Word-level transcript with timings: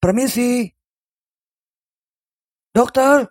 permisi. 0.00 0.66
Dokter. 2.72 3.28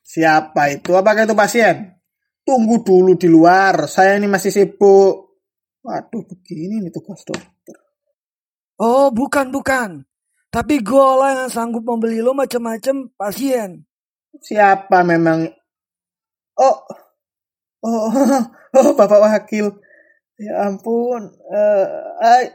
Siapa 0.00 0.72
itu? 0.72 0.96
Apakah 0.96 1.28
itu 1.28 1.36
pasien? 1.36 2.00
Tunggu 2.44 2.80
dulu 2.80 3.14
di 3.14 3.28
luar. 3.28 3.86
Saya 3.86 4.16
ini 4.16 4.26
masih 4.26 4.50
sibuk. 4.50 5.36
Waduh, 5.84 6.24
begini 6.24 6.80
nih 6.80 6.92
tugas 6.92 7.20
dokter. 7.28 7.76
Oh, 8.80 9.12
bukan, 9.12 9.52
bukan. 9.52 10.08
Tapi 10.48 10.80
gue 10.80 11.08
lah 11.18 11.44
yang 11.44 11.50
sanggup 11.50 11.82
membeli 11.82 12.22
lo 12.22 12.30
macam-macam 12.30 13.10
pasien. 13.18 13.82
Siapa 14.38 15.02
memang? 15.02 15.50
Oh, 16.54 16.78
oh, 17.82 18.06
oh, 18.78 18.90
Bapak 18.94 19.18
Wakil. 19.18 19.74
Ya 20.38 20.70
ampun. 20.70 21.26
Uh, 21.50 22.46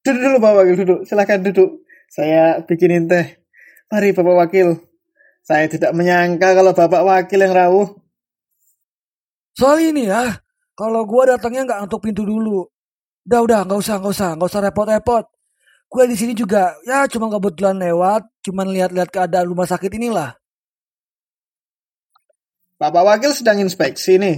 duduk 0.00 0.20
dulu 0.20 0.36
Bapak 0.40 0.56
Wakil, 0.64 0.76
duduk. 0.80 1.00
Silahkan 1.04 1.44
duduk. 1.44 1.84
Saya 2.12 2.60
bikinin 2.60 3.08
teh. 3.08 3.40
Mari 3.88 4.12
Bapak 4.12 4.36
Wakil. 4.36 4.76
Saya 5.40 5.64
tidak 5.64 5.96
menyangka 5.96 6.52
kalau 6.52 6.76
Bapak 6.76 7.02
Wakil 7.08 7.40
yang 7.40 7.56
rawuh. 7.56 7.88
Soal 9.56 9.80
ini 9.80 10.12
ya, 10.12 10.44
kalau 10.76 11.08
gue 11.08 11.22
datangnya 11.32 11.64
nggak 11.64 11.80
untuk 11.88 12.04
pintu 12.04 12.28
dulu. 12.28 12.68
Udah, 13.24 13.40
udah, 13.40 13.60
nggak 13.64 13.80
usah, 13.80 13.96
nggak 13.96 14.12
usah, 14.12 14.30
nggak 14.36 14.48
usah 14.52 14.60
repot-repot. 14.60 15.24
Gue 15.88 16.04
di 16.04 16.16
sini 16.16 16.36
juga, 16.36 16.76
ya 16.84 17.08
cuma 17.08 17.32
kebetulan 17.32 17.80
lewat, 17.80 18.28
cuma 18.44 18.64
lihat-lihat 18.68 19.08
keadaan 19.08 19.48
rumah 19.48 19.64
sakit 19.64 19.92
inilah. 19.96 20.36
Bapak 22.76 23.08
Wakil 23.08 23.32
sedang 23.32 23.56
inspeksi 23.56 24.20
nih. 24.20 24.36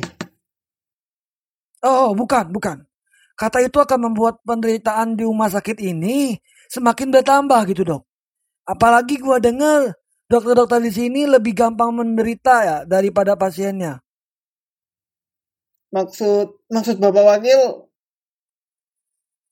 Oh, 1.83 2.15
bukan, 2.15 2.55
bukan. 2.55 2.87
Kata 3.35 3.67
itu 3.67 3.83
akan 3.83 4.11
membuat 4.11 4.39
penderitaan 4.47 5.19
di 5.19 5.27
rumah 5.27 5.51
sakit 5.51 5.83
ini 5.83 6.39
semakin 6.69 7.09
bertambah 7.13 7.61
gitu 7.71 7.83
dok. 7.85 8.03
Apalagi 8.65 9.21
gue 9.21 9.37
dengar 9.45 9.93
dokter-dokter 10.25 10.81
di 10.81 10.93
sini 10.93 11.29
lebih 11.29 11.53
gampang 11.53 11.93
menderita 11.93 12.55
ya 12.65 12.77
daripada 12.89 13.37
pasiennya. 13.37 14.01
Maksud 15.95 16.67
maksud 16.73 16.97
Bapak 16.99 17.23
Wakil? 17.23 17.87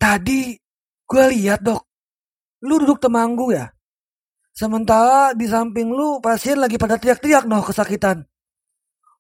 Tadi 0.01 0.59
gue 1.07 1.25
lihat 1.39 1.63
dok, 1.63 1.87
lu 2.67 2.83
duduk 2.83 2.99
temanggu 2.99 3.55
ya. 3.55 3.71
Sementara 4.53 5.33
di 5.33 5.49
samping 5.49 5.89
lu 5.89 6.21
pasien 6.21 6.61
lagi 6.61 6.77
pada 6.77 6.99
teriak-teriak 6.99 7.49
noh 7.49 7.63
kesakitan. 7.65 8.27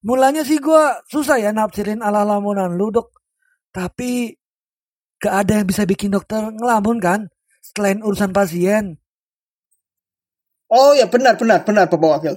Mulanya 0.03 0.43
sih 0.43 0.59
gue 0.59 0.83
susah 1.07 1.39
ya 1.39 1.55
nafsirin 1.55 2.03
ala 2.03 2.27
lamunan 2.27 2.75
lu 2.75 2.91
dok. 2.91 3.15
Tapi 3.73 4.35
gak 5.23 5.35
ada 5.47 5.63
yang 5.63 5.67
bisa 5.71 5.87
bikin 5.87 6.11
dokter 6.11 6.51
ngelamun 6.51 6.99
kan 6.99 7.21
selain 7.63 8.03
urusan 8.03 8.35
pasien. 8.35 8.99
Oh 10.67 10.93
ya 10.99 11.07
benar 11.07 11.39
benar 11.39 11.63
benar 11.63 11.87
Bapak 11.87 12.11
Wakil. 12.19 12.35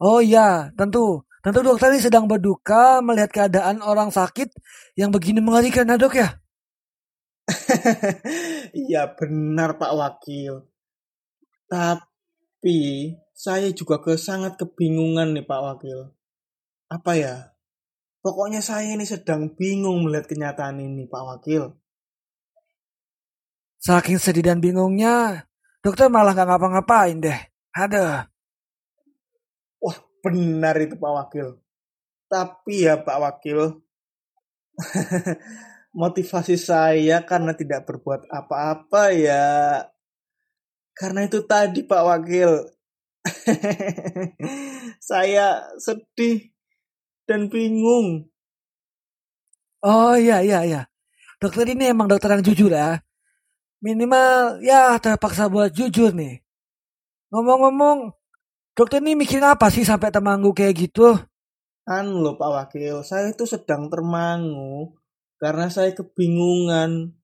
Oh 0.00 0.24
iya 0.24 0.72
tentu 0.74 1.28
tentu 1.44 1.60
dokter 1.60 1.92
ini 1.92 2.00
sedang 2.00 2.24
berduka 2.24 3.04
melihat 3.04 3.28
keadaan 3.28 3.84
orang 3.84 4.08
sakit 4.08 4.48
yang 4.96 5.12
begini 5.12 5.44
mengerikan 5.44 5.84
ya 5.84 6.00
dok 6.00 6.16
ya. 6.16 6.40
Iya 8.88 9.10
benar 9.18 9.76
Pak 9.76 9.92
Wakil. 9.92 10.62
Tapi 11.66 12.78
saya 13.34 13.68
juga 13.74 13.98
ke 13.98 14.14
sangat 14.14 14.56
kebingungan 14.56 15.34
nih 15.34 15.46
Pak 15.46 15.60
Wakil. 15.60 16.14
Apa 16.90 17.12
ya? 17.18 17.34
Pokoknya 18.20 18.60
saya 18.60 18.94
ini 18.94 19.08
sedang 19.08 19.56
bingung 19.56 20.04
melihat 20.04 20.28
kenyataan 20.28 20.78
ini 20.78 21.08
Pak 21.10 21.22
Wakil. 21.24 21.72
Saking 23.80 24.20
sedih 24.20 24.44
dan 24.44 24.60
bingungnya, 24.60 25.48
Dokter 25.80 26.12
malah 26.12 26.36
gak 26.36 26.52
ngapa-ngapain 26.52 27.16
deh. 27.16 27.40
Ada. 27.72 28.28
Wah 29.80 29.98
benar 30.20 30.76
itu 30.76 31.00
Pak 31.00 31.12
Wakil. 31.16 31.56
Tapi 32.28 32.84
ya 32.84 33.00
Pak 33.00 33.16
Wakil. 33.16 33.80
motivasi 35.96 36.60
saya 36.60 37.24
karena 37.24 37.56
tidak 37.56 37.88
berbuat 37.88 38.28
apa-apa 38.28 39.16
ya. 39.16 39.48
Karena 40.92 41.24
itu 41.24 41.40
tadi 41.48 41.80
Pak 41.80 42.02
Wakil. 42.04 42.52
saya 45.08 45.72
sedih 45.80 46.52
dan 47.24 47.48
bingung. 47.48 48.28
Oh 49.80 50.12
iya 50.20 50.44
iya 50.44 50.68
iya. 50.68 50.82
Dokter 51.40 51.64
ini 51.64 51.88
emang 51.88 52.12
dokter 52.12 52.36
yang 52.36 52.44
jujur 52.44 52.68
ya 52.68 53.00
minimal 53.80 54.60
ya 54.60 54.96
terpaksa 55.00 55.48
buat 55.48 55.72
jujur 55.72 56.12
nih. 56.12 56.44
Ngomong-ngomong, 57.32 58.12
dokter 58.76 59.00
ini 59.00 59.16
mikirin 59.16 59.48
apa 59.48 59.72
sih 59.72 59.84
sampai 59.84 60.12
termangu 60.12 60.52
kayak 60.52 60.76
gitu? 60.76 61.16
Kan 61.88 62.12
loh 62.12 62.36
Pak 62.36 62.50
Wakil, 62.50 63.02
saya 63.02 63.32
itu 63.32 63.48
sedang 63.48 63.88
termangu 63.88 64.94
karena 65.40 65.72
saya 65.72 65.96
kebingungan 65.96 67.16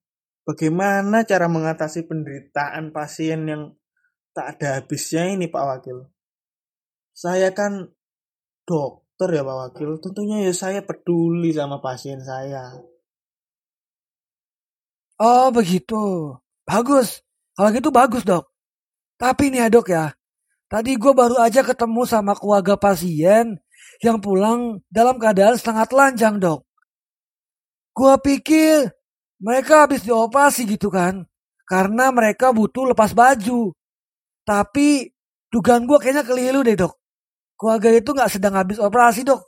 bagaimana 0.48 1.28
cara 1.28 1.46
mengatasi 1.46 2.08
penderitaan 2.08 2.90
pasien 2.90 3.44
yang 3.44 3.62
tak 4.32 4.56
ada 4.56 4.80
habisnya 4.80 5.28
ini 5.28 5.52
Pak 5.52 5.64
Wakil. 5.64 6.08
Saya 7.12 7.52
kan 7.52 7.92
dokter 8.64 9.28
ya 9.36 9.42
Pak 9.44 9.56
Wakil, 9.60 9.90
tentunya 10.00 10.48
ya 10.48 10.52
saya 10.56 10.80
peduli 10.80 11.52
sama 11.52 11.84
pasien 11.84 12.22
saya. 12.24 12.78
Oh 15.16 15.48
begitu. 15.48 16.36
Bagus. 16.66 17.22
Kalau 17.54 17.70
gitu 17.70 17.88
bagus 17.94 18.26
dok. 18.26 18.50
Tapi 19.16 19.54
nih 19.54 19.64
ya 19.64 19.68
dok 19.70 19.86
ya. 19.88 20.12
Tadi 20.66 20.98
gue 20.98 21.12
baru 21.14 21.38
aja 21.38 21.62
ketemu 21.62 22.02
sama 22.04 22.34
keluarga 22.34 22.74
pasien 22.74 23.56
yang 24.02 24.18
pulang 24.18 24.82
dalam 24.90 25.16
keadaan 25.16 25.54
setengah 25.54 25.86
telanjang 25.86 26.36
dok. 26.42 26.66
Gue 27.96 28.12
pikir 28.20 28.92
mereka 29.40 29.86
habis 29.86 30.02
dioperasi 30.04 30.66
gitu 30.68 30.90
kan. 30.90 31.24
Karena 31.64 32.10
mereka 32.10 32.50
butuh 32.50 32.92
lepas 32.92 33.14
baju. 33.14 33.72
Tapi 34.42 35.08
dugaan 35.48 35.86
gue 35.86 35.98
kayaknya 36.02 36.26
keliru 36.26 36.60
deh 36.66 36.76
dok. 36.76 36.98
Keluarga 37.56 37.88
itu 37.94 38.10
gak 38.12 38.28
sedang 38.28 38.58
habis 38.58 38.76
operasi 38.76 39.22
dok. 39.24 39.40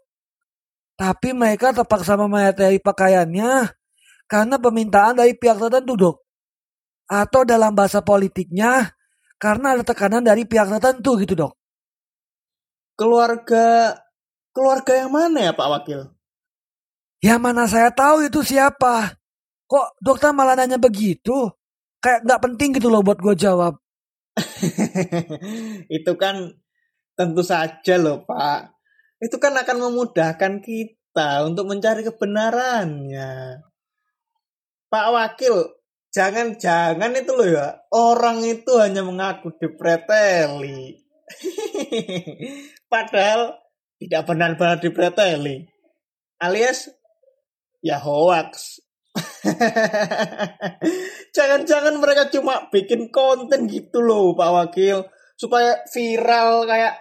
Tapi 0.97 1.35
mereka 1.35 1.75
terpaksa 1.77 2.17
memayatari 2.17 2.81
pakaiannya 2.81 3.69
karena 4.31 4.57
permintaan 4.57 5.19
dari 5.19 5.37
pihak 5.37 5.61
tertentu 5.61 5.95
dok 5.95 6.28
atau 7.09 7.43
dalam 7.43 7.73
bahasa 7.73 8.05
politiknya 8.05 8.93
karena 9.41 9.75
ada 9.75 9.83
tekanan 9.83 10.21
dari 10.21 10.45
pihak 10.45 10.69
tertentu 10.69 11.17
gitu 11.25 11.35
dok. 11.35 11.53
Keluarga 12.99 13.97
keluarga 14.53 14.93
yang 14.93 15.11
mana 15.11 15.51
ya 15.51 15.53
Pak 15.57 15.69
Wakil? 15.73 16.01
Ya 17.25 17.41
mana 17.41 17.67
saya 17.67 17.91
tahu 17.91 18.29
itu 18.29 18.45
siapa. 18.45 19.17
Kok 19.67 19.99
dokter 19.99 20.31
malah 20.31 20.55
nanya 20.55 20.77
begitu? 20.77 21.51
Kayak 21.99 22.29
nggak 22.29 22.43
penting 22.45 22.69
gitu 22.79 22.93
loh 22.93 23.03
buat 23.03 23.19
gue 23.19 23.35
jawab. 23.35 23.81
itu 25.99 26.13
kan 26.15 26.55
tentu 27.19 27.43
saja 27.43 27.95
loh 27.99 28.23
Pak. 28.23 28.75
Itu 29.19 29.43
kan 29.43 29.55
akan 29.59 29.91
memudahkan 29.91 30.63
kita 30.63 31.43
untuk 31.43 31.67
mencari 31.67 32.07
kebenarannya. 32.07 33.63
Pak 34.89 35.07
Wakil, 35.11 35.78
Jangan-jangan 36.19 37.15
itu 37.15 37.31
loh 37.31 37.47
ya, 37.47 37.79
orang 37.95 38.43
itu 38.43 38.75
hanya 38.75 39.07
mengaku 39.07 39.55
dipreteli. 39.55 40.99
Padahal 42.91 43.55
tidak 44.03 44.27
benar-benar 44.27 44.83
dipreteli. 44.83 45.71
Alias 46.43 46.91
ya 47.79 48.03
hoax. 48.03 48.83
Jangan-jangan 51.39 51.95
mereka 52.03 52.27
cuma 52.35 52.67
bikin 52.75 53.15
konten 53.15 53.71
gitu 53.71 54.03
loh 54.03 54.35
Pak 54.35 54.51
Wakil. 54.51 55.07
Supaya 55.39 55.87
viral 55.87 56.67
kayak 56.67 56.99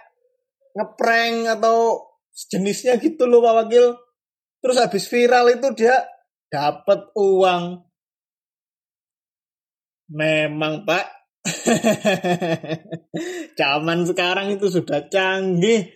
ngeprank 0.78 1.58
atau 1.58 2.06
sejenisnya 2.30 3.02
gitu 3.02 3.26
loh 3.26 3.42
Pak 3.42 3.66
Wakil. 3.66 3.98
Terus 4.62 4.78
habis 4.78 5.10
viral 5.10 5.58
itu 5.58 5.74
dia 5.74 6.06
dapat 6.54 7.10
uang 7.18 7.87
Memang 10.08 10.88
Pak. 10.88 11.04
Zaman 13.60 14.08
sekarang 14.08 14.56
itu 14.56 14.72
sudah 14.72 15.04
canggih. 15.08 15.92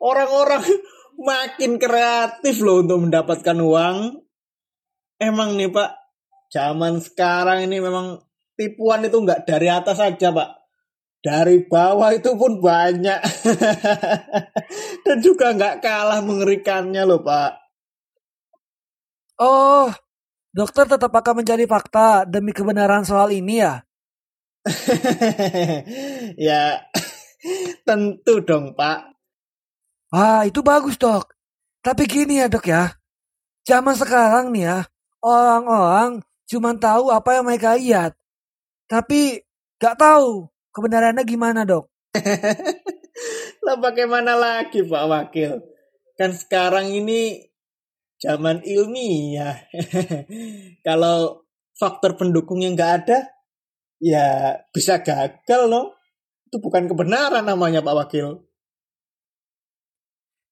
Orang-orang 0.00 0.64
makin 1.28 1.76
kreatif 1.76 2.64
loh 2.64 2.80
untuk 2.80 3.04
mendapatkan 3.04 3.58
uang. 3.60 3.96
Emang 5.20 5.60
nih 5.60 5.68
Pak, 5.68 5.92
zaman 6.48 7.04
sekarang 7.04 7.68
ini 7.68 7.76
memang 7.76 8.24
tipuan 8.56 9.04
itu 9.04 9.20
nggak 9.20 9.44
dari 9.44 9.68
atas 9.68 10.00
saja 10.00 10.32
Pak. 10.32 10.50
Dari 11.20 11.68
bawah 11.68 12.16
itu 12.16 12.32
pun 12.32 12.64
banyak. 12.64 13.20
Dan 15.04 15.20
juga 15.20 15.52
nggak 15.52 15.84
kalah 15.84 16.24
mengerikannya 16.24 17.04
loh 17.04 17.20
Pak. 17.20 17.60
Oh, 19.40 19.88
Dokter 20.50 20.82
tetap 20.82 21.14
akan 21.14 21.42
mencari 21.42 21.62
fakta 21.62 22.26
demi 22.26 22.50
kebenaran 22.50 23.06
soal 23.06 23.30
ini 23.30 23.62
ya? 23.62 23.86
ya, 26.50 26.82
tentu 27.86 28.42
dong, 28.42 28.74
Pak. 28.74 29.14
Ah, 30.10 30.42
itu 30.42 30.58
bagus, 30.60 30.98
Dok. 30.98 31.30
Tapi 31.86 32.02
gini 32.10 32.42
ya, 32.42 32.50
Dok 32.50 32.66
ya. 32.66 32.98
Zaman 33.62 33.94
sekarang 33.94 34.50
nih 34.50 34.66
ya, 34.66 34.78
orang-orang 35.22 36.26
cuma 36.50 36.74
tahu 36.74 37.14
apa 37.14 37.38
yang 37.38 37.46
mereka 37.46 37.78
lihat. 37.78 38.18
Tapi 38.90 39.38
gak 39.78 40.02
tahu 40.02 40.50
kebenarannya 40.74 41.22
gimana, 41.22 41.62
Dok. 41.62 41.86
Lah 43.64 43.76
bagaimana 43.78 44.34
lagi, 44.34 44.82
Pak 44.82 45.04
Wakil? 45.06 45.62
Kan 46.18 46.34
sekarang 46.34 46.90
ini 46.90 47.49
zaman 48.20 48.60
ilmiah. 48.62 49.64
Kalau 50.86 51.48
faktor 51.74 52.14
pendukung 52.20 52.60
yang 52.60 52.76
nggak 52.76 52.92
ada, 53.02 53.18
ya 53.96 54.54
bisa 54.70 55.00
gagal 55.00 55.62
loh. 55.66 55.96
Itu 56.46 56.60
bukan 56.60 56.86
kebenaran 56.86 57.48
namanya 57.48 57.80
Pak 57.80 57.96
Wakil. 57.96 58.28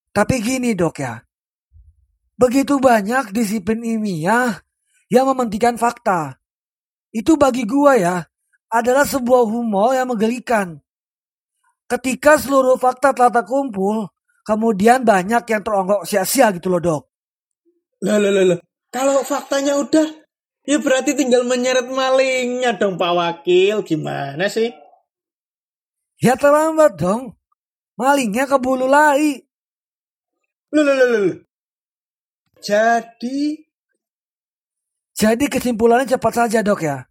Tapi 0.09 0.41
gini 0.41 0.73
dok 0.73 0.99
ya, 0.99 1.21
begitu 2.33 2.81
banyak 2.81 3.29
disiplin 3.29 3.85
ilmiah 3.85 4.57
yang 5.07 5.29
mementingkan 5.29 5.77
fakta. 5.77 6.41
Itu 7.13 7.37
bagi 7.37 7.63
gua 7.69 7.93
ya, 7.93 8.17
adalah 8.73 9.05
sebuah 9.05 9.45
humor 9.45 9.93
yang 9.93 10.09
menggelikan. 10.09 10.81
Ketika 11.89 12.37
seluruh 12.37 12.77
fakta 12.77 13.13
telah 13.17 13.33
terkumpul, 13.33 14.13
kemudian 14.45 15.01
banyak 15.01 15.41
yang 15.45 15.61
teronggok 15.65 16.05
sia-sia 16.05 16.53
gitu 16.53 16.69
loh 16.69 16.81
dok. 16.81 17.08
Lah, 17.99 18.17
lah, 18.17 18.31
lah, 18.31 18.45
lah. 18.55 18.59
Kalau 18.89 19.21
faktanya 19.21 19.77
udah, 19.77 20.07
ya 20.65 20.77
berarti 20.79 21.13
tinggal 21.13 21.45
menyeret 21.45 21.91
malingnya 21.91 22.79
dong 22.79 22.95
Pak 22.95 23.11
Wakil. 23.13 23.83
Gimana 23.83 24.47
sih? 24.47 24.71
Ya 26.19 26.35
terlambat 26.39 26.99
dong. 26.99 27.35
Malingnya 27.99 28.47
kebulu 28.47 28.87
lari. 28.87 29.43
Loh, 30.71 30.83
loh, 30.85 30.95
loh. 30.95 31.35
Jadi, 32.59 33.59
Jadi 35.15 35.45
kesimpulannya 35.51 36.15
cepat 36.15 36.33
saja 36.35 36.63
dok 36.63 36.79
ya. 36.79 37.03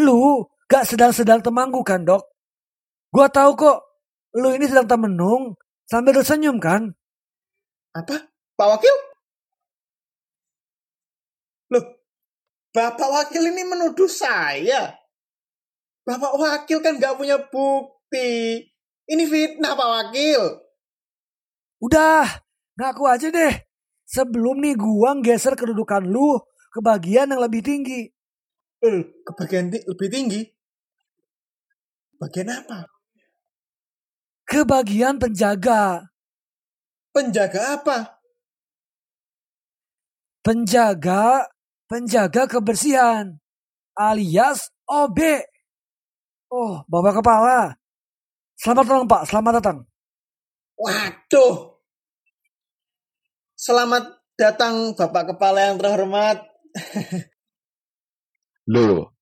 Lu 0.00 0.44
gak 0.68 0.88
sedang-sedang 0.88 1.44
temanggu 1.44 1.84
kan 1.84 2.04
dok? 2.04 2.24
Gua 3.12 3.28
tahu 3.28 3.52
kok. 3.56 3.78
Lu 4.36 4.52
ini 4.52 4.68
sedang 4.68 4.88
temenung 4.88 5.56
sambil 5.88 6.16
tersenyum 6.16 6.60
kan? 6.60 6.92
apa? 7.96 8.28
Pak 8.56 8.68
Wakil? 8.76 8.96
Loh, 11.72 11.84
Bapak 12.76 13.08
Wakil 13.08 13.56
ini 13.56 13.64
menuduh 13.64 14.04
saya. 14.04 14.92
Bapak 16.04 16.36
Wakil 16.36 16.84
kan 16.84 17.00
nggak 17.00 17.16
punya 17.16 17.40
bukti. 17.48 18.60
Ini 19.08 19.24
fitnah 19.24 19.72
Pak 19.72 19.88
Wakil. 19.88 20.42
Udah, 21.80 22.28
ngaku 22.76 23.04
aja 23.08 23.32
deh. 23.32 23.54
Sebelum 24.04 24.60
nih 24.60 24.76
gua 24.76 25.16
geser 25.24 25.56
kedudukan 25.56 26.04
lu 26.04 26.36
ke 26.68 26.84
bagian 26.84 27.32
yang 27.32 27.40
lebih 27.40 27.64
tinggi. 27.64 28.12
Eh, 28.84 29.00
ke 29.24 29.32
bagian 29.32 29.72
ti- 29.72 29.82
lebih 29.88 30.08
tinggi. 30.12 30.42
Bagian 32.20 32.52
apa? 32.52 32.84
Ke 34.44 34.68
bagian 34.68 35.16
penjaga. 35.16 36.06
Penjaga 37.10 37.80
apa? 37.80 38.20
Penjaga, 40.44 41.50
penjaga 41.90 42.50
kebersihan. 42.50 43.38
Alias 43.96 44.70
OB. 44.84 45.18
Oh, 46.52 46.84
Bapak 46.86 47.22
Kepala. 47.22 47.74
Selamat 48.56 48.84
datang 48.86 49.08
Pak, 49.08 49.22
selamat 49.26 49.52
datang. 49.58 49.78
Waduh. 50.76 51.80
Selamat 53.56 54.04
datang 54.36 54.92
Bapak 54.92 55.34
Kepala 55.34 55.72
yang 55.72 55.80
terhormat. 55.80 56.44
Loh, 58.72 59.16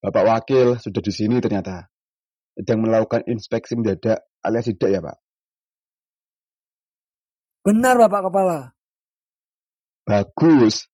Bapak 0.00 0.24
Wakil 0.24 0.80
sudah 0.80 1.02
di 1.04 1.12
sini 1.12 1.36
ternyata. 1.44 1.92
Sedang 2.56 2.88
melakukan 2.88 3.28
inspeksi 3.28 3.76
mendadak 3.76 4.24
alias 4.40 4.72
tidak 4.72 4.88
ya 4.88 5.00
Pak? 5.04 5.16
Benar 7.68 8.00
Bapak 8.00 8.32
Kepala. 8.32 8.58
Bagus. 10.08 10.88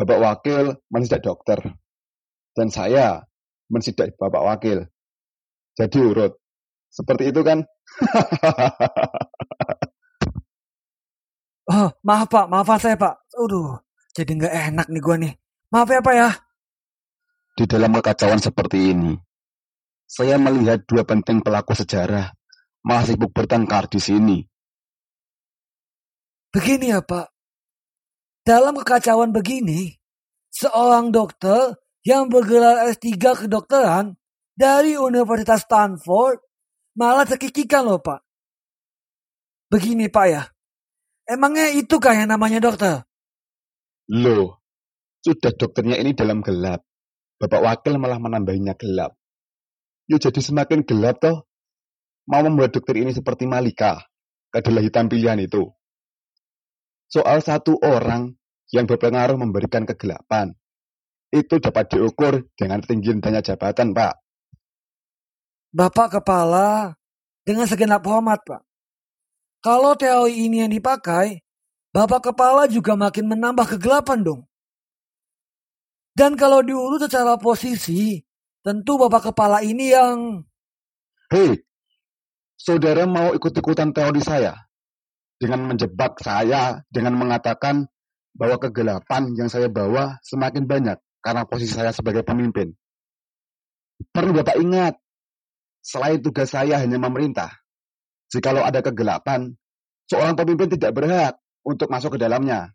Bapak 0.00 0.16
Wakil 0.16 0.80
mensidak 0.88 1.20
dokter. 1.20 1.60
Dan 2.56 2.72
saya 2.72 3.20
mensidak 3.68 4.16
Bapak 4.16 4.40
Wakil. 4.40 4.88
Jadi 5.76 6.00
urut. 6.00 6.32
Seperti 6.88 7.28
itu 7.28 7.44
kan? 7.44 7.60
Oh, 11.70 11.86
maaf 12.02 12.26
Pak, 12.26 12.50
maafan 12.50 12.82
saya 12.82 12.98
Pak. 12.98 13.30
Aduh, 13.38 13.78
jadi 14.10 14.34
nggak 14.34 14.54
enak 14.74 14.86
nih 14.90 14.98
gua 14.98 15.16
nih. 15.22 15.38
Maaf 15.70 15.86
ya 15.86 16.02
Pak 16.02 16.14
ya. 16.18 16.34
Di 17.54 17.62
dalam 17.70 17.94
kekacauan 17.94 18.42
seperti 18.42 18.90
ini, 18.90 19.14
saya 20.02 20.34
melihat 20.34 20.82
dua 20.82 21.06
penting 21.06 21.38
pelaku 21.38 21.78
sejarah 21.78 22.34
masih 22.82 23.14
sibuk 23.14 23.30
bertengkar 23.30 23.86
di 23.86 24.02
sini. 24.02 24.42
Begini 26.50 26.90
ya 26.90 27.06
Pak. 27.06 27.30
Dalam 28.40 28.72
kekacauan 28.80 29.36
begini, 29.36 29.94
seorang 30.48 31.12
dokter 31.12 31.76
yang 32.04 32.32
bergelar 32.32 32.88
S3 32.88 33.44
kedokteran 33.46 34.16
dari 34.56 34.96
Universitas 34.96 35.64
Stanford 35.68 36.40
malah 36.96 37.28
terkikikan 37.28 37.84
loh 37.84 38.00
Pak. 38.00 38.20
Begini 39.70 40.08
Pak 40.08 40.26
ya. 40.26 40.42
Emangnya 41.28 41.70
itu 41.70 42.00
kah 42.02 42.16
yang 42.16 42.32
namanya 42.32 42.58
dokter? 42.58 43.06
Loh, 44.10 44.58
sudah 45.22 45.54
dokternya 45.54 46.00
ini 46.00 46.16
dalam 46.16 46.42
gelap. 46.42 46.82
Bapak 47.38 47.60
Wakil 47.62 47.96
malah 47.96 48.18
menambahinya 48.18 48.74
gelap. 48.74 49.14
Ya 50.10 50.18
jadi 50.18 50.42
semakin 50.42 50.82
gelap 50.82 51.22
toh. 51.22 51.46
Mau 52.26 52.42
membuat 52.42 52.74
dokter 52.74 52.98
ini 52.98 53.14
seperti 53.14 53.46
Malika. 53.46 54.02
Adalah 54.50 54.82
hitam 54.82 55.06
pilihan 55.06 55.38
itu. 55.38 55.70
Soal 57.10 57.42
satu 57.42 57.74
orang 57.82 58.38
yang 58.70 58.86
berpengaruh 58.86 59.34
memberikan 59.34 59.82
kegelapan. 59.82 60.54
Itu 61.34 61.58
dapat 61.58 61.90
diukur 61.90 62.46
dengan 62.54 62.82
tinggi 62.86 63.10
danya 63.18 63.42
jabatan, 63.42 63.90
Pak. 63.90 64.14
Bapak 65.74 66.18
Kepala, 66.18 66.94
dengan 67.42 67.66
segenap 67.66 68.02
hormat 68.06 68.38
Pak. 68.46 68.62
Kalau 69.62 69.98
teori 69.98 70.46
ini 70.46 70.62
yang 70.62 70.72
dipakai, 70.72 71.42
Bapak 71.90 72.30
Kepala 72.30 72.70
juga 72.70 72.94
makin 72.94 73.26
menambah 73.26 73.76
kegelapan 73.76 74.22
dong. 74.22 74.42
Dan 76.14 76.38
kalau 76.38 76.62
diurut 76.62 77.02
secara 77.02 77.34
posisi, 77.38 78.22
tentu 78.62 78.98
Bapak 78.98 79.30
Kepala 79.34 79.66
ini 79.66 79.90
yang 79.90 80.46
Hei, 81.30 81.62
saudara 82.58 83.06
mau 83.06 83.30
ikut-ikutan 83.34 83.94
teori 83.94 84.18
saya? 84.18 84.69
Dengan 85.40 85.72
menjebak 85.72 86.20
saya, 86.20 86.84
dengan 86.92 87.16
mengatakan 87.16 87.88
bahwa 88.36 88.60
kegelapan 88.60 89.32
yang 89.32 89.48
saya 89.48 89.72
bawa 89.72 90.20
semakin 90.20 90.68
banyak 90.68 91.00
karena 91.24 91.48
posisi 91.48 91.72
saya 91.72 91.96
sebagai 91.96 92.20
pemimpin. 92.20 92.76
Perlu 94.12 94.36
Bapak 94.36 94.56
ingat, 94.60 95.00
selain 95.80 96.20
tugas 96.20 96.52
saya 96.52 96.80
hanya 96.80 97.00
memerintah, 97.00 97.52
jikalau 98.32 98.64
ada 98.64 98.84
kegelapan, 98.84 99.56
seorang 100.08 100.36
pemimpin 100.36 100.72
tidak 100.76 100.92
berhak 100.92 101.34
untuk 101.64 101.88
masuk 101.88 102.16
ke 102.16 102.18
dalamnya. 102.20 102.72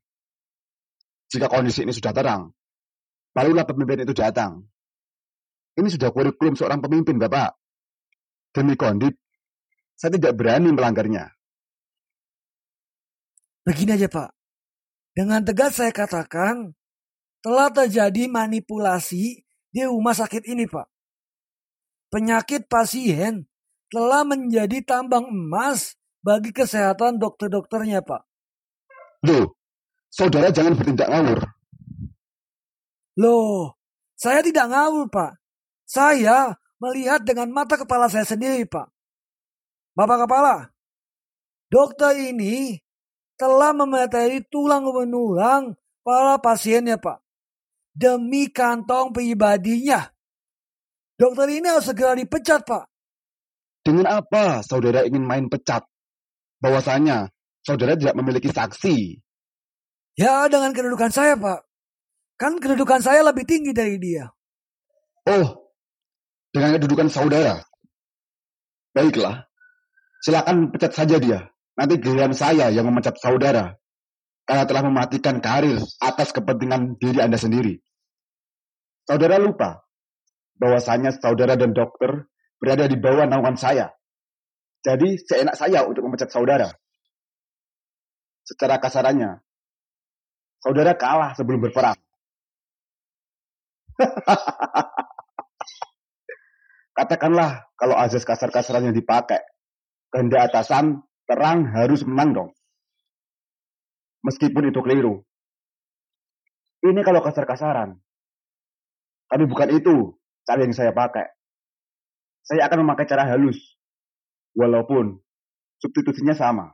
Jika 1.29 1.50
kondisi 1.50 1.86
ini 1.86 1.93
sudah 1.93 2.13
terang, 2.13 2.53
barulah 3.34 3.65
pemimpin 3.65 4.05
itu 4.05 4.13
datang. 4.13 4.65
Ini 5.75 5.89
sudah 5.91 6.13
kurikulum 6.13 6.55
seorang 6.55 6.79
pemimpin, 6.79 7.19
Bapak. 7.19 7.57
Demi 8.55 8.79
kondit, 8.79 9.19
saya 10.00 10.15
tidak 10.15 10.39
berani 10.39 10.72
melanggarnya. 10.72 11.36
Begini 13.65 13.98
aja 13.98 14.07
Pak. 14.07 14.29
Dengan 15.17 15.41
tegas 15.41 15.81
saya 15.81 15.89
katakan, 15.89 16.77
telah 17.41 17.74
terjadi 17.74 18.29
manipulasi 18.29 19.41
di 19.74 19.81
rumah 19.84 20.13
sakit 20.13 20.45
ini 20.45 20.69
Pak. 20.69 20.88
Penyakit 22.13 22.69
pasien 22.69 23.50
telah 23.89 24.24
menjadi 24.24 24.86
tambang 24.86 25.27
emas 25.27 25.98
bagi 26.22 26.53
kesehatan 26.53 27.17
dokter-dokternya 27.17 28.05
Pak. 28.05 28.22
Loh, 29.25 29.57
saudara 30.13 30.53
jangan 30.53 30.77
bertindak 30.77 31.10
ngawur. 31.10 31.39
Loh, 33.15 33.79
saya 34.15 34.43
tidak 34.43 34.67
ngawur, 34.72 35.07
Pak. 35.07 35.39
Saya 35.88 36.55
melihat 36.79 37.24
dengan 37.24 37.51
mata 37.51 37.79
kepala 37.79 38.12
saya 38.12 38.27
sendiri, 38.27 38.67
Pak. 38.67 38.91
Bapak 39.95 40.27
Kepala, 40.27 40.55
dokter 41.72 42.12
ini 42.19 42.84
telah 43.35 43.71
memateri 43.75 44.43
tulang 44.47 44.87
benulang 44.89 45.75
para 46.03 46.39
pasiennya, 46.39 46.99
Pak. 46.99 47.19
Demi 47.95 48.51
kantong 48.51 49.15
pribadinya. 49.15 50.03
Dokter 51.15 51.47
ini 51.47 51.71
harus 51.71 51.87
segera 51.87 52.11
dipecat, 52.15 52.67
Pak. 52.67 52.91
Dengan 53.85 54.19
apa 54.19 54.59
saudara 54.65 55.07
ingin 55.07 55.23
main 55.23 55.47
pecat? 55.47 55.87
Bahwasanya 56.59 57.31
saudara 57.63 57.95
tidak 57.95 58.17
memiliki 58.19 58.51
saksi. 58.51 59.21
Ya, 60.19 60.47
dengan 60.51 60.75
kedudukan 60.75 61.11
saya, 61.11 61.39
Pak. 61.39 61.63
Kan 62.35 62.59
kedudukan 62.59 62.99
saya 62.99 63.23
lebih 63.23 63.47
tinggi 63.47 63.71
dari 63.71 63.95
dia. 63.95 64.27
Oh, 65.23 65.71
dengan 66.51 66.75
kedudukan 66.75 67.07
saudara. 67.07 67.63
Baiklah, 68.91 69.47
silakan 70.19 70.71
pecat 70.71 70.91
saja 70.91 71.15
dia. 71.19 71.54
Nanti 71.75 72.00
giliran 72.00 72.32
saya 72.32 72.72
yang 72.72 72.88
memecat 72.88 73.20
saudara. 73.20 73.75
Karena 74.46 74.63
telah 74.70 74.84
mematikan 74.86 75.41
karir 75.41 75.82
atas 76.00 76.29
kepentingan 76.32 77.01
diri 77.01 77.20
Anda 77.20 77.36
sendiri. 77.36 77.82
Saudara 79.05 79.41
lupa 79.41 79.86
bahwasanya 80.55 81.17
saudara 81.17 81.58
dan 81.60 81.74
dokter 81.75 82.29
berada 82.62 82.88
di 82.88 82.96
bawah 82.96 83.27
naungan 83.27 83.58
saya. 83.60 83.91
Jadi 84.86 85.17
seenak 85.17 85.58
saya 85.58 85.82
untuk 85.84 86.05
memecat 86.05 86.29
saudara. 86.29 86.70
Secara 88.46 88.77
kasarannya, 88.77 89.41
saudara 90.62 90.94
kalah 90.94 91.34
sebelum 91.34 91.65
berperang. 91.65 91.98
Katakanlah 96.98 97.65
kalau 97.75 97.98
azas 97.98 98.22
kasar-kasaran 98.22 98.86
yang 98.88 98.96
dipakai. 98.96 99.41
Kehendak 100.13 100.53
atasan 100.53 101.01
terang 101.25 101.70
harus 101.74 102.01
menang 102.05 102.29
dong. 102.34 102.50
Meskipun 104.25 104.74
itu 104.74 104.82
keliru. 104.82 105.22
Ini 106.86 107.01
kalau 107.01 107.22
kasar-kasaran. 107.22 107.98
Tapi 109.25 109.44
bukan 109.50 109.70
itu 109.74 110.17
cara 110.46 110.62
yang 110.62 110.74
saya 110.74 110.94
pakai. 110.94 111.25
Saya 112.46 112.70
akan 112.70 112.86
memakai 112.86 113.10
cara 113.10 113.25
halus. 113.25 113.58
Walaupun 114.53 115.17
substitusinya 115.82 116.38
sama. 116.38 116.74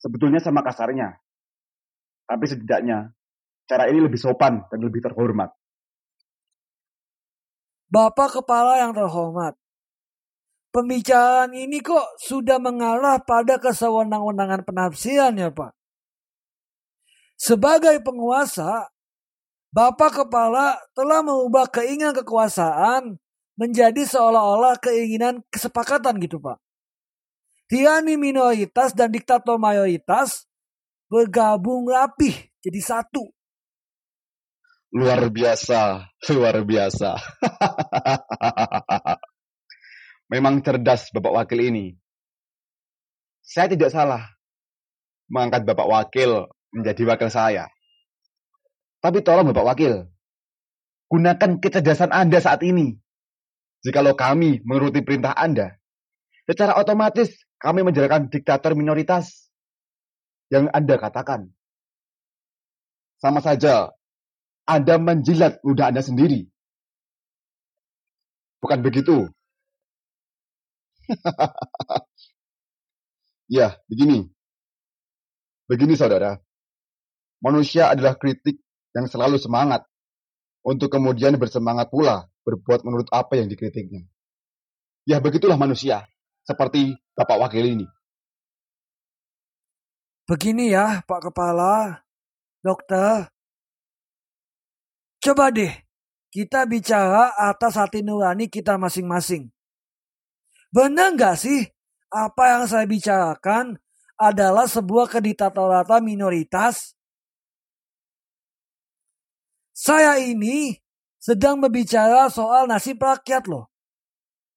Sebetulnya 0.00 0.40
sama 0.40 0.64
kasarnya. 0.64 1.20
Tapi 2.28 2.44
setidaknya 2.44 3.12
cara 3.68 3.92
ini 3.92 4.00
lebih 4.04 4.20
sopan 4.20 4.64
dan 4.72 4.80
lebih 4.80 5.04
terhormat. 5.04 5.52
Bapak 7.88 8.40
Kepala 8.40 8.84
yang 8.84 8.92
terhormat, 8.92 9.56
pembicaraan 10.70 11.52
ini 11.56 11.80
kok 11.80 12.18
sudah 12.20 12.60
mengarah 12.60 13.20
pada 13.22 13.56
kesewenang-wenangan 13.56 14.64
penafsiran 14.64 15.34
ya 15.36 15.50
Pak? 15.50 15.72
Sebagai 17.38 18.02
penguasa, 18.02 18.90
Bapak 19.70 20.24
Kepala 20.24 20.80
telah 20.96 21.20
mengubah 21.20 21.68
keinginan 21.68 22.16
kekuasaan 22.16 23.20
menjadi 23.54 24.02
seolah-olah 24.06 24.80
keinginan 24.80 25.44
kesepakatan 25.52 26.18
gitu 26.24 26.40
Pak. 26.40 26.56
Tirani 27.68 28.16
minoritas 28.16 28.96
dan 28.96 29.12
diktator 29.12 29.60
mayoritas 29.60 30.48
bergabung 31.12 31.84
rapih 31.92 32.32
jadi 32.64 32.80
satu. 32.80 33.28
Luar 34.88 35.28
biasa, 35.28 36.08
luar 36.32 36.64
biasa. 36.64 37.12
Memang 40.28 40.60
cerdas 40.60 41.08
Bapak 41.12 41.32
Wakil 41.32 41.72
ini. 41.72 41.86
Saya 43.40 43.72
tidak 43.72 43.88
salah 43.92 44.28
mengangkat 45.32 45.64
Bapak 45.64 45.88
Wakil 45.88 46.48
menjadi 46.72 47.02
wakil 47.08 47.32
saya. 47.32 47.64
Tapi 49.00 49.24
tolong 49.24 49.48
Bapak 49.48 49.64
Wakil, 49.72 50.04
gunakan 51.08 51.50
kecerdasan 51.60 52.12
Anda 52.12 52.44
saat 52.44 52.60
ini. 52.60 53.00
Jikalau 53.80 54.12
kami 54.12 54.60
menuruti 54.66 55.00
perintah 55.00 55.32
Anda, 55.32 55.78
secara 56.44 56.76
otomatis 56.76 57.30
kami 57.62 57.86
menjalankan 57.86 58.28
diktator 58.28 58.74
minoritas 58.74 59.48
yang 60.52 60.68
Anda 60.74 60.98
katakan. 60.98 61.48
Sama 63.22 63.38
saja 63.40 63.96
anda 64.68 65.00
menjilat 65.00 65.64
ludah 65.64 65.88
Anda 65.88 66.04
sendiri. 66.04 66.44
Bukan 68.60 68.84
begitu? 68.84 69.32
ya, 73.56 73.76
begini. 73.88 74.28
Begini 75.68 75.94
saudara. 75.96 76.36
Manusia 77.38 77.92
adalah 77.92 78.18
kritik 78.18 78.58
yang 78.92 79.06
selalu 79.06 79.38
semangat 79.38 79.86
untuk 80.66 80.90
kemudian 80.90 81.38
bersemangat 81.38 81.88
pula 81.88 82.26
berbuat 82.42 82.82
menurut 82.82 83.08
apa 83.14 83.38
yang 83.38 83.46
dikritiknya. 83.46 84.04
Ya 85.06 85.22
begitulah 85.22 85.56
manusia, 85.56 86.04
seperti 86.44 86.98
Bapak 87.14 87.38
Wakil 87.40 87.78
ini. 87.78 87.86
Begini 90.28 90.68
ya 90.74 91.00
Pak 91.08 91.30
Kepala, 91.30 92.04
Dokter, 92.60 93.32
Coba 95.18 95.50
deh, 95.50 95.74
kita 96.30 96.62
bicara 96.70 97.34
atas 97.34 97.74
hati 97.74 98.06
nurani 98.06 98.46
kita 98.46 98.78
masing-masing. 98.78 99.50
Benar 100.68 101.16
nggak 101.16 101.36
sih 101.40 101.64
apa 102.12 102.42
yang 102.56 102.64
saya 102.68 102.84
bicarakan 102.84 103.80
adalah 104.20 104.68
sebuah 104.68 105.08
kediktatoratan 105.08 106.04
minoritas? 106.04 106.92
Saya 109.72 110.18
ini 110.18 110.74
sedang 111.16 111.62
berbicara 111.62 112.28
soal 112.28 112.66
nasib 112.66 112.98
rakyat 112.98 113.46
loh. 113.46 113.70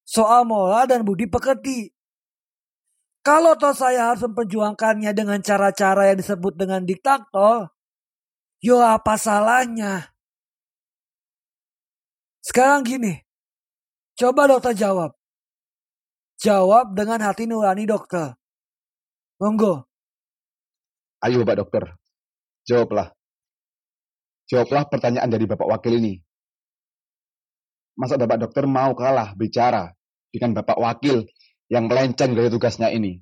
Soal 0.02 0.44
moral 0.44 0.90
dan 0.90 1.06
budi 1.08 1.30
pekerti. 1.30 1.94
Kalau 3.22 3.54
toh 3.54 3.72
saya 3.72 4.12
harus 4.12 4.26
memperjuangkannya 4.26 5.14
dengan 5.14 5.40
cara-cara 5.46 6.10
yang 6.10 6.18
disebut 6.18 6.58
dengan 6.58 6.82
diktator, 6.82 7.70
yo 8.66 8.82
apa 8.82 9.14
salahnya? 9.14 10.10
Sekarang 12.42 12.82
gini, 12.82 13.22
coba 14.18 14.50
dokter 14.50 14.74
jawab. 14.74 15.21
Jawab 16.42 16.98
dengan 16.98 17.22
hati 17.22 17.46
nurani 17.46 17.86
dokter. 17.86 18.34
Monggo. 19.38 19.86
Ayo 21.22 21.46
Bapak 21.46 21.58
Dokter, 21.62 21.84
jawablah. 22.66 23.14
Jawablah 24.50 24.90
pertanyaan 24.90 25.30
dari 25.30 25.46
Bapak 25.46 25.70
Wakil 25.70 26.02
ini. 26.02 26.18
Masa 27.94 28.18
Bapak 28.18 28.42
Dokter 28.42 28.66
mau 28.66 28.98
kalah 28.98 29.38
bicara 29.38 29.94
dengan 30.34 30.58
Bapak 30.58 30.82
Wakil 30.82 31.30
yang 31.70 31.86
melenceng 31.86 32.34
dari 32.34 32.50
tugasnya 32.50 32.90
ini? 32.90 33.22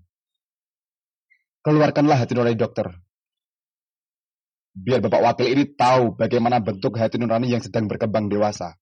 Keluarkanlah 1.60 2.24
hati 2.24 2.40
nurani 2.40 2.56
dokter. 2.56 2.88
Biar 4.72 5.04
Bapak 5.04 5.20
Wakil 5.20 5.60
ini 5.60 5.76
tahu 5.76 6.16
bagaimana 6.16 6.64
bentuk 6.64 6.96
hati 6.96 7.20
nurani 7.20 7.52
yang 7.52 7.60
sedang 7.60 7.92
berkembang 7.92 8.32
dewasa. 8.32 8.80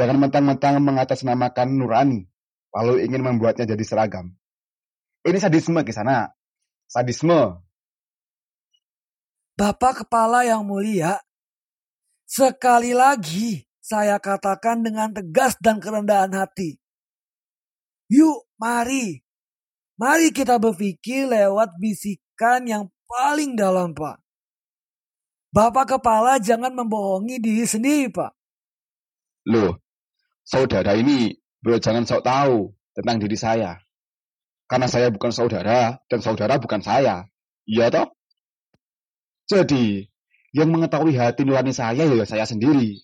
Jangan 0.00 0.16
mentang-mentang 0.16 0.80
mengatasnamakan 0.80 1.76
nurani, 1.76 2.29
lalu 2.74 3.06
ingin 3.06 3.22
membuatnya 3.22 3.66
jadi 3.66 3.84
seragam. 3.86 4.30
Ini 5.26 5.38
sadisme 5.38 5.82
ke 5.84 5.92
sana. 5.92 6.30
Sadisme. 6.88 7.60
Bapak 9.58 10.04
Kepala 10.04 10.48
yang 10.48 10.64
mulia, 10.64 11.20
sekali 12.24 12.96
lagi 12.96 13.68
saya 13.78 14.16
katakan 14.16 14.80
dengan 14.80 15.12
tegas 15.12 15.58
dan 15.60 15.82
kerendahan 15.82 16.32
hati. 16.32 16.80
Yuk, 18.08 18.48
mari. 18.56 19.20
Mari 20.00 20.32
kita 20.32 20.56
berpikir 20.56 21.28
lewat 21.28 21.76
bisikan 21.76 22.64
yang 22.64 22.84
paling 23.04 23.52
dalam, 23.52 23.92
Pak. 23.92 24.16
Bapak 25.52 25.98
Kepala 25.98 26.40
jangan 26.40 26.72
membohongi 26.72 27.36
diri 27.42 27.66
sendiri, 27.68 28.08
Pak. 28.08 28.32
Loh, 29.50 29.76
saudara 30.46 30.96
ini 30.96 31.36
bro 31.60 31.76
jangan 31.76 32.08
sok 32.08 32.24
tahu 32.24 32.72
tentang 32.96 33.16
diri 33.20 33.36
saya. 33.36 33.80
Karena 34.70 34.86
saya 34.86 35.10
bukan 35.10 35.34
saudara 35.34 35.98
dan 36.06 36.20
saudara 36.22 36.56
bukan 36.62 36.80
saya. 36.80 37.26
Iya 37.66 37.90
toh? 37.90 38.08
Jadi, 39.50 40.06
yang 40.54 40.70
mengetahui 40.70 41.14
hati 41.18 41.42
nurani 41.42 41.74
saya 41.74 42.06
ya 42.06 42.24
saya 42.26 42.46
sendiri. 42.46 43.02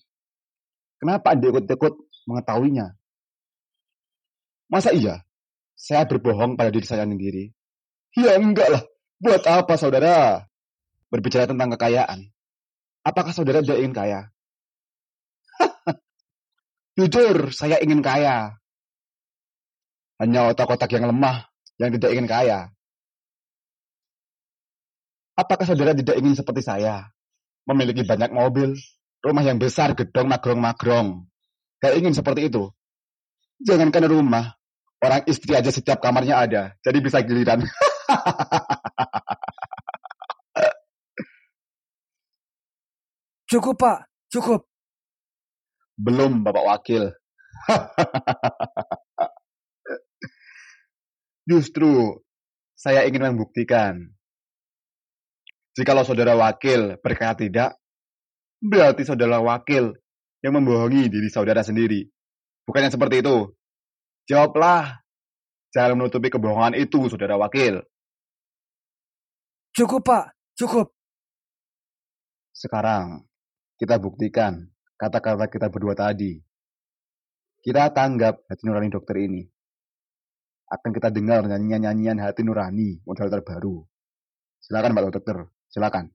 Kenapa 0.97 1.35
Anda 1.35 1.51
ikut-ikut 1.51 1.93
mengetahuinya? 2.27 2.95
Masa 4.71 4.95
iya? 4.95 5.23
Saya 5.77 6.07
berbohong 6.07 6.55
pada 6.55 6.71
diri 6.71 6.87
saya 6.87 7.03
sendiri? 7.03 7.51
Ya 8.15 8.39
enggak 8.39 8.67
lah. 8.71 8.83
Buat 9.19 9.43
apa 9.45 9.75
saudara? 9.75 10.47
Berbicara 11.11 11.47
tentang 11.47 11.71
kekayaan. 11.75 12.31
Apakah 13.05 13.31
saudara 13.31 13.63
tidak 13.63 13.79
ingin 13.79 13.95
kaya? 13.95 14.21
Jujur, 16.97 17.53
saya 17.53 17.77
ingin 17.77 18.01
kaya. 18.01 18.57
Hanya 20.17 20.49
otak-otak 20.49 20.89
yang 20.97 21.05
lemah 21.05 21.45
yang 21.77 21.93
tidak 21.93 22.09
ingin 22.09 22.25
kaya. 22.25 22.73
Apakah 25.37 25.69
saudara 25.69 25.93
tidak 25.93 26.17
ingin 26.17 26.33
seperti 26.33 26.65
saya? 26.65 27.13
Memiliki 27.69 28.01
banyak 28.01 28.33
mobil, 28.33 28.73
rumah 29.21 29.45
yang 29.45 29.61
besar, 29.61 29.93
gedong, 29.93 30.25
magrong-magrong. 30.25 31.29
gak 31.77 31.93
ingin 31.93 32.17
seperti 32.17 32.49
itu. 32.49 32.73
Jangankan 33.61 34.09
rumah, 34.09 34.57
orang 34.97 35.21
istri 35.29 35.53
aja 35.53 35.69
setiap 35.69 36.01
kamarnya 36.01 36.41
ada, 36.41 36.73
jadi 36.81 36.97
bisa 36.97 37.21
giliran. 37.21 37.61
Cukup 43.47 43.79
Pak, 43.79 44.11
cukup. 44.27 44.67
Belum 45.97 46.45
Bapak 46.45 46.61
Wakil. 46.61 47.09
Justru 51.49 52.21
saya 52.77 53.09
ingin 53.09 53.33
membuktikan. 53.33 54.13
Jikalau 55.73 56.05
saudara 56.05 56.33
wakil 56.33 56.97
berkata 57.05 57.45
tidak, 57.45 57.77
berarti 58.57 59.05
saudara 59.05 59.37
wakil 59.37 59.93
yang 60.41 60.53
membohongi 60.57 61.05
diri 61.09 61.29
saudara 61.29 61.61
sendiri. 61.61 62.09
Bukannya 62.65 62.89
seperti 62.93 63.21
itu. 63.25 63.53
Jawablah. 64.29 65.01
Jangan 65.71 65.97
menutupi 65.97 66.33
kebohongan 66.33 66.73
itu, 66.75 67.05
saudara 67.09 67.37
wakil. 67.37 67.85
Cukup, 69.77 70.01
Pak. 70.01 70.33
Cukup. 70.57 70.89
Sekarang, 72.49 73.29
kita 73.77 74.01
buktikan 74.01 74.73
kata-kata 74.97 75.45
kita 75.47 75.69
berdua 75.69 75.93
tadi. 75.93 76.41
Kita 77.61 77.93
tanggap 77.93 78.45
hati 78.49 78.63
nurani 78.65 78.89
dokter 78.89 79.17
ini. 79.21 79.45
Akan 80.67 80.91
kita 80.91 81.13
dengar 81.13 81.47
nyanyian-nyanyian 81.47 82.19
hati 82.19 82.43
nurani 82.43 82.99
model 83.07 83.31
terbaru. 83.31 83.87
Silakan 84.59 84.91
Pak 84.99 85.15
Dokter, 85.15 85.37
silakan. 85.71 86.11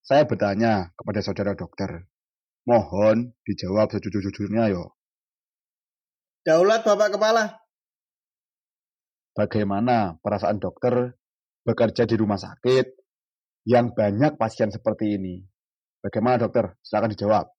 Saya 0.00 0.24
bertanya 0.24 0.92
kepada 0.96 1.20
saudara 1.20 1.52
dokter. 1.52 2.08
Mohon 2.64 3.36
dijawab 3.44 3.92
sejujur-jujurnya 3.92 4.72
yo. 4.72 4.96
Daulat 6.44 6.84
Bapak 6.84 7.16
Kepala. 7.16 7.60
Bagaimana 9.36 10.16
perasaan 10.20 10.56
dokter 10.60 11.16
bekerja 11.64 12.08
di 12.08 12.16
rumah 12.16 12.40
sakit 12.40 12.86
yang 13.68 13.92
banyak 13.92 14.36
pasien 14.36 14.72
seperti 14.72 15.20
ini? 15.20 15.44
Bagaimana 16.00 16.40
dokter? 16.40 16.76
Silakan 16.84 17.12
dijawab. 17.12 17.53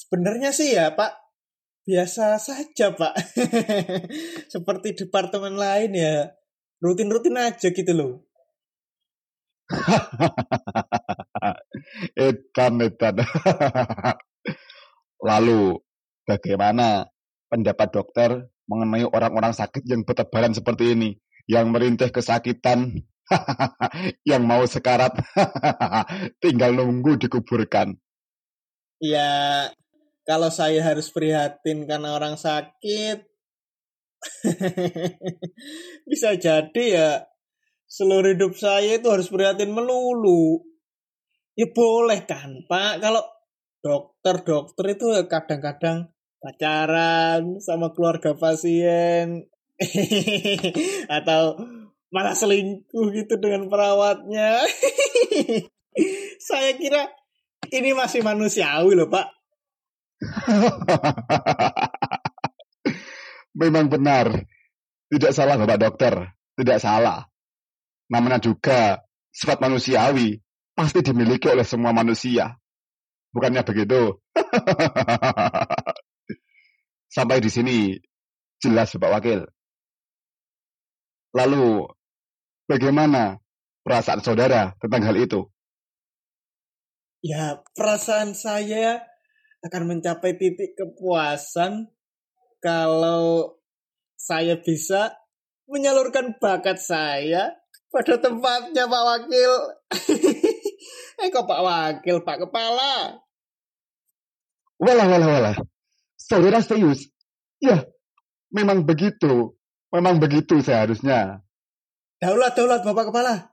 Sebenarnya 0.00 0.50
sih 0.56 0.72
ya 0.72 0.96
Pak, 0.96 1.12
biasa 1.84 2.40
saja 2.40 2.96
Pak. 2.96 3.14
Seperti 4.52 4.96
departemen 4.96 5.60
lain 5.60 5.92
ya, 5.92 6.32
rutin-rutin 6.80 7.36
aja 7.36 7.68
gitu 7.68 7.92
loh. 7.92 8.24
edan, 12.16 12.80
edan. 12.80 13.16
Lalu, 15.28 15.76
bagaimana 16.24 17.04
pendapat 17.52 17.88
dokter 17.92 18.48
mengenai 18.64 19.04
orang-orang 19.04 19.52
sakit 19.52 19.84
yang 19.84 20.08
bertebaran 20.08 20.56
seperti 20.56 20.96
ini? 20.96 21.12
Yang 21.44 21.66
merintih 21.68 22.08
kesakitan 22.08 23.04
yang 24.30 24.42
mau 24.48 24.64
sekarat 24.64 25.12
tinggal 26.42 26.72
nunggu 26.72 27.20
dikuburkan. 27.20 28.00
Ya, 29.00 29.72
kalau 30.30 30.46
saya 30.46 30.78
harus 30.86 31.10
prihatin 31.10 31.90
karena 31.90 32.14
orang 32.14 32.38
sakit, 32.38 33.26
bisa 36.10 36.38
jadi 36.38 36.84
ya 36.86 37.10
seluruh 37.90 38.38
hidup 38.38 38.54
saya 38.54 39.02
itu 39.02 39.10
harus 39.10 39.26
prihatin 39.26 39.74
melulu. 39.74 40.62
Ya 41.58 41.66
boleh 41.66 42.22
kan, 42.30 42.62
Pak. 42.70 43.02
Kalau 43.02 43.26
dokter-dokter 43.82 44.94
itu 44.94 45.18
kadang-kadang 45.26 46.14
pacaran 46.38 47.58
sama 47.58 47.90
keluarga 47.90 48.38
pasien 48.38 49.50
atau 51.18 51.58
malah 52.14 52.38
selingkuh 52.38 53.10
gitu 53.18 53.34
dengan 53.42 53.66
perawatnya. 53.66 54.62
Saya 56.48 56.78
kira 56.78 57.10
ini 57.74 57.90
masih 57.98 58.22
manusiawi 58.22 58.94
loh 58.94 59.10
Pak. 59.10 59.39
Memang 63.60 63.90
benar. 63.90 64.30
Tidak 65.10 65.34
salah 65.34 65.58
Bapak 65.58 65.78
Dokter. 65.80 66.14
Tidak 66.54 66.78
salah. 66.78 67.26
Namanya 68.12 68.38
juga 68.38 69.02
sifat 69.34 69.58
manusiawi. 69.58 70.38
Pasti 70.76 71.02
dimiliki 71.02 71.50
oleh 71.50 71.66
semua 71.66 71.90
manusia. 71.90 72.54
Bukannya 73.34 73.66
begitu? 73.66 74.22
Sampai 77.14 77.42
di 77.42 77.50
sini 77.50 77.98
jelas 78.62 78.94
Bapak 78.94 79.10
Wakil. 79.18 79.42
Lalu 81.34 81.90
Bagaimana 82.70 83.34
perasaan 83.82 84.22
saudara 84.22 84.78
tentang 84.78 85.02
hal 85.02 85.18
itu? 85.18 85.42
Ya, 87.18 87.66
perasaan 87.74 88.38
saya 88.38 89.09
akan 89.60 89.82
mencapai 89.96 90.40
titik 90.40 90.72
kepuasan 90.76 91.92
kalau 92.64 93.56
saya 94.16 94.56
bisa 94.60 95.16
menyalurkan 95.68 96.36
bakat 96.40 96.80
saya 96.80 97.56
pada 97.92 98.16
tempatnya 98.20 98.84
Pak 98.88 99.02
Wakil. 99.04 99.52
eh 101.24 101.28
kok 101.28 101.46
Pak 101.48 101.60
Wakil, 101.60 102.16
Pak 102.24 102.38
Kepala? 102.48 103.20
Walah, 104.80 105.06
walah, 105.06 105.28
walah. 105.28 105.56
Saudara 106.16 106.64
serius? 106.64 107.08
Ya, 107.60 107.84
memang 108.48 108.88
begitu. 108.88 109.56
Memang 109.92 110.22
begitu 110.22 110.62
seharusnya. 110.64 111.44
Daulat, 112.22 112.56
daulat 112.56 112.80
Bapak 112.80 113.12
Kepala. 113.12 113.52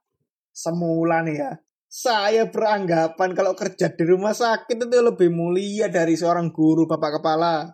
Semula 0.56 1.22
nih 1.22 1.36
ya, 1.38 1.52
saya 1.88 2.52
beranggapan 2.52 3.32
kalau 3.32 3.56
kerja 3.56 3.88
di 3.95 4.04
rumah 4.04 4.36
sakit 4.36 4.76
itu 4.76 5.00
lebih 5.00 5.32
mulia 5.32 5.88
dari 5.88 6.19
seorang 6.19 6.52
guru 6.52 6.84
Bapak 6.84 7.19
Kepala. 7.19 7.71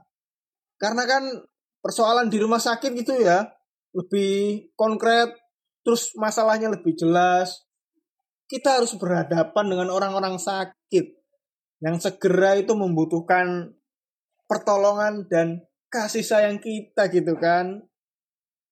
Karena 0.77 1.03
kan 1.09 1.23
persoalan 1.81 2.29
di 2.29 2.37
rumah 2.37 2.61
sakit 2.61 2.93
gitu 2.93 3.17
ya, 3.17 3.41
lebih 3.97 4.69
konkret, 4.77 5.33
terus 5.81 6.13
masalahnya 6.13 6.69
lebih 6.69 6.93
jelas. 6.93 7.65
Kita 8.45 8.77
harus 8.77 8.93
berhadapan 8.95 9.65
dengan 9.65 9.89
orang-orang 9.89 10.37
sakit 10.37 11.05
yang 11.81 11.97
segera 11.97 12.55
itu 12.55 12.77
membutuhkan 12.77 13.73
pertolongan 14.45 15.25
dan 15.25 15.65
kasih 15.89 16.21
sayang 16.21 16.61
kita 16.61 17.09
gitu 17.09 17.33
kan. 17.41 17.81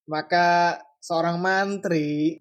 Maka 0.05 0.77
seorang 1.01 1.41
mantri, 1.41 2.40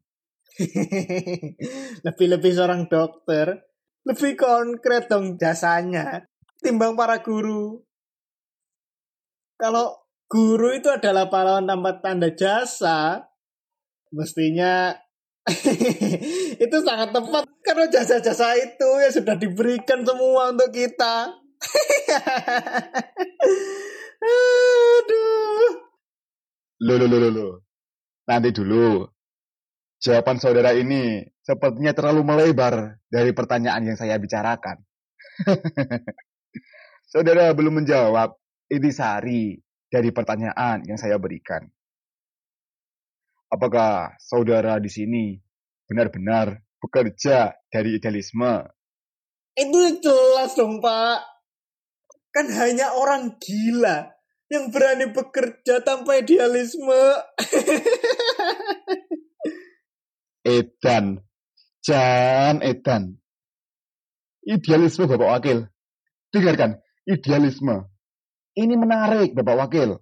lebih-lebih 2.06 2.52
seorang 2.52 2.90
dokter, 2.90 3.62
lebih 4.06 4.34
konkret 4.34 5.06
dong 5.06 5.38
jasanya 5.38 6.26
timbang 6.60 6.94
para 6.94 7.24
guru. 7.24 7.80
Kalau 9.56 9.96
guru 10.28 10.76
itu 10.76 10.88
adalah 10.88 11.28
pahlawan 11.28 11.68
tanpa 11.68 12.00
tanda 12.00 12.32
jasa, 12.32 13.28
mestinya 14.12 14.96
itu 16.64 16.76
sangat 16.84 17.12
tepat 17.12 17.44
karena 17.64 17.86
jasa-jasa 17.88 18.56
itu 18.60 18.88
ya 19.00 19.10
sudah 19.12 19.36
diberikan 19.36 20.04
semua 20.04 20.52
untuk 20.52 20.72
kita. 20.72 21.36
Aduh. 24.20 25.68
Lo 26.80 26.96
lo 26.96 27.04
lo 27.04 27.28
lo. 27.28 27.48
Nanti 28.28 28.52
dulu. 28.52 29.04
Jawaban 30.00 30.40
saudara 30.40 30.72
ini 30.72 31.20
sepertinya 31.44 31.92
terlalu 31.92 32.24
melebar 32.24 32.96
dari 33.12 33.36
pertanyaan 33.36 33.84
yang 33.84 34.00
saya 34.00 34.16
bicarakan. 34.16 34.80
saudara 37.12 37.52
belum 37.52 37.84
menjawab 37.84 38.32
intisari 38.72 39.60
dari 39.92 40.08
pertanyaan 40.08 40.88
yang 40.88 40.96
saya 40.96 41.20
berikan. 41.20 41.68
Apakah 43.52 44.16
saudara 44.16 44.80
di 44.80 44.88
sini 44.88 45.36
benar-benar 45.84 46.64
bekerja 46.80 47.52
dari 47.68 48.00
idealisme? 48.00 48.64
Itu 49.52 50.00
jelas 50.00 50.56
dong, 50.56 50.80
Pak. 50.80 51.18
Kan 52.32 52.48
hanya 52.56 52.96
orang 52.96 53.36
gila 53.36 54.16
yang 54.48 54.72
berani 54.72 55.12
bekerja 55.12 55.84
tanpa 55.84 56.24
idealisme. 56.24 57.04
edan. 60.44 61.20
Jan 61.80 62.60
edan. 62.60 63.16
Idealisme 64.44 65.08
Bapak 65.08 65.28
Wakil. 65.40 65.58
Dengarkan, 66.32 66.80
idealisme. 67.08 67.88
Ini 68.56 68.74
menarik 68.76 69.32
Bapak 69.32 69.56
Wakil. 69.56 69.96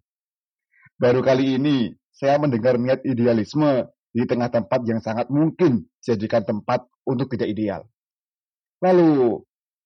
Baru 0.99 1.23
kali 1.23 1.59
ini 1.59 1.95
saya 2.11 2.43
mendengar 2.43 2.75
niat 2.75 3.07
idealisme 3.07 3.87
di 4.11 4.27
tengah 4.27 4.51
tempat 4.51 4.83
yang 4.83 4.99
sangat 4.99 5.31
mungkin 5.31 5.87
dijadikan 6.03 6.43
tempat 6.43 6.91
untuk 7.07 7.31
tidak 7.31 7.55
ideal. 7.55 7.87
Lalu, 8.83 9.43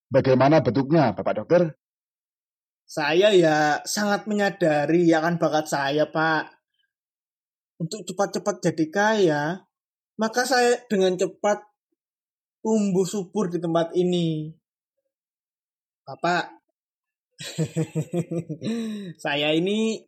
bagaimana 0.09 0.65
bentuknya 0.65 1.13
Bapak 1.13 1.45
Dokter? 1.45 1.63
Saya 2.89 3.33
ya 3.33 3.81
sangat 3.85 4.29
menyadari 4.29 5.09
akan 5.13 5.37
bakat 5.37 5.69
saya, 5.69 6.09
Pak. 6.09 6.49
Untuk 7.81 8.05
cepat-cepat 8.05 8.57
jadi 8.61 8.87
kaya, 8.93 9.43
maka 10.21 10.45
saya 10.45 10.81
dengan 10.89 11.17
cepat 11.17 11.63
tumbuh 12.63 13.05
subur 13.05 13.51
di 13.51 13.59
tempat 13.59 13.93
ini. 13.99 14.53
Bapak, 16.03 16.63
saya 19.25 19.55
ini 19.55 20.03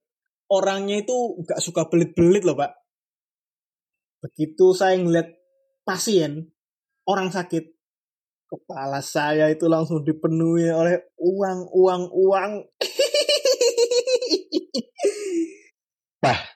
orangnya 0.50 1.02
itu 1.02 1.38
nggak 1.42 1.62
suka 1.62 1.86
belit-belit 1.86 2.42
loh, 2.42 2.58
Pak. 2.58 2.72
Begitu 4.24 4.74
saya 4.74 4.98
ngeliat 4.98 5.28
pasien, 5.86 6.50
orang 7.06 7.30
sakit, 7.30 7.74
kepala 8.48 9.04
saya 9.04 9.50
itu 9.52 9.68
langsung 9.68 10.02
dipenuhi 10.02 10.70
oleh 10.70 11.12
uang, 11.18 11.70
uang, 11.70 12.02
uang. 12.10 12.52
Bah, 16.24 16.53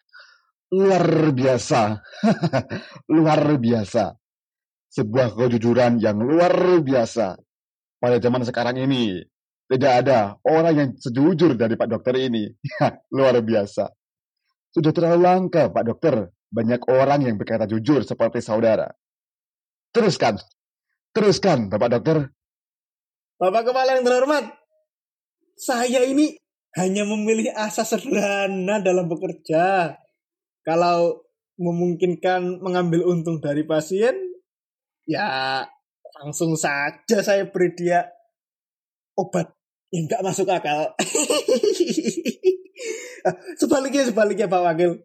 luar 0.72 1.32
biasa. 1.32 1.80
luar 3.16 3.42
biasa. 3.56 4.04
Sebuah 4.88 5.36
kejujuran 5.36 6.00
yang 6.00 6.20
luar 6.20 6.80
biasa. 6.80 7.36
Pada 7.98 8.16
zaman 8.22 8.46
sekarang 8.46 8.78
ini, 8.78 9.20
tidak 9.68 9.92
ada 10.06 10.38
orang 10.46 10.74
yang 10.74 10.90
sejujur 10.96 11.58
dari 11.58 11.76
Pak 11.76 11.88
Dokter 11.88 12.14
ini. 12.16 12.48
luar 13.16 13.36
biasa. 13.44 13.90
Sudah 14.72 14.92
terlalu 14.92 15.20
langka, 15.24 15.68
Pak 15.68 15.84
Dokter. 15.84 16.16
Banyak 16.48 16.88
orang 16.88 17.28
yang 17.28 17.36
berkata 17.36 17.68
jujur 17.68 18.00
seperti 18.04 18.40
saudara. 18.40 18.88
Teruskan. 19.92 20.40
Teruskan, 21.12 21.68
Bapak 21.68 21.88
Dokter. 21.98 22.18
Bapak 23.38 23.70
Kepala 23.70 23.94
yang 23.94 24.02
terhormat, 24.02 24.50
saya 25.54 26.02
ini 26.02 26.34
hanya 26.74 27.06
memilih 27.06 27.54
asa 27.54 27.86
sederhana 27.86 28.82
dalam 28.82 29.06
bekerja. 29.06 29.94
Kalau 30.68 31.24
memungkinkan 31.56 32.60
mengambil 32.60 33.08
untung 33.08 33.40
dari 33.40 33.64
pasien, 33.64 34.12
ya 35.08 35.64
langsung 36.20 36.52
saja 36.60 37.24
saya 37.24 37.48
beri 37.48 37.72
dia 37.72 38.04
obat 39.16 39.48
yang 39.88 40.04
nggak 40.04 40.20
masuk 40.20 40.44
akal. 40.52 40.92
sebaliknya, 43.64 44.12
sebaliknya 44.12 44.44
Pak 44.44 44.60
Wakil. 44.60 45.00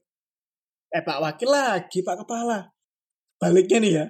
Eh 0.91 0.99
Pak 0.99 1.23
Wakil 1.23 1.47
lagi, 1.47 2.03
Pak 2.03 2.27
Kepala. 2.27 2.67
Baliknya 3.39 3.79
nih 3.79 3.91
ya, 3.95 4.05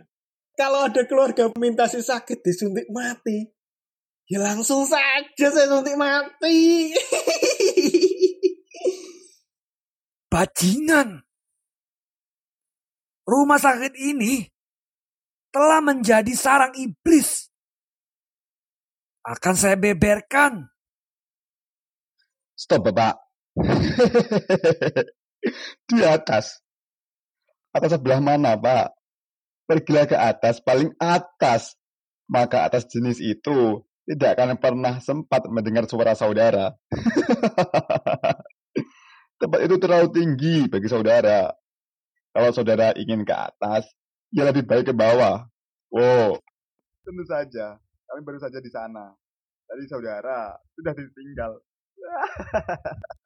kalau 0.58 0.90
ada 0.90 1.06
keluarga 1.06 1.54
minta 1.62 1.86
si 1.86 2.02
sakit 2.02 2.42
disuntik 2.42 2.90
mati, 2.90 3.46
ya 4.26 4.42
langsung 4.42 4.90
saja 4.90 5.54
saya 5.54 5.70
suntik 5.70 6.02
mati. 6.02 6.90
Bajingan. 10.34 11.22
Rumah 13.24 13.60
sakit 13.60 13.96
ini 13.96 14.44
telah 15.54 15.80
menjadi 15.80 16.34
sarang 16.36 16.76
iblis. 16.76 17.48
Akan 19.24 19.56
saya 19.56 19.80
beberkan. 19.80 20.68
Stop, 22.60 22.92
Bapak. 22.92 23.24
Di 25.88 26.04
atas. 26.04 26.60
Atas 27.72 27.96
sebelah 27.96 28.20
mana, 28.20 28.60
Pak? 28.60 28.92
Pergilah 29.64 30.06
ke 30.06 30.18
atas, 30.20 30.60
paling 30.60 30.92
atas. 31.00 31.80
Maka 32.28 32.68
atas 32.68 32.92
jenis 32.92 33.24
itu 33.24 33.88
tidak 34.04 34.36
akan 34.36 34.60
pernah 34.60 35.00
sempat 35.00 35.48
mendengar 35.48 35.88
suara 35.88 36.12
saudara. 36.16 36.76
Tempat 39.40 39.60
itu 39.64 39.76
terlalu 39.80 40.08
tinggi 40.12 40.68
bagi 40.68 40.88
saudara. 40.92 41.63
Kalau 42.34 42.50
saudara 42.50 42.98
ingin 42.98 43.22
ke 43.22 43.34
atas, 43.34 43.86
ya 44.34 44.50
lebih 44.50 44.66
baik 44.66 44.90
ke 44.90 44.94
bawah. 44.94 45.46
Wow, 45.94 46.42
tentu 47.06 47.24
saja. 47.28 47.78
Kami 48.10 48.20
baru 48.26 48.40
saja 48.42 48.58
di 48.58 48.72
sana. 48.72 49.14
Tadi 49.68 49.84
saudara 49.86 50.56
sudah 50.76 50.94
ditinggal. 50.96 51.52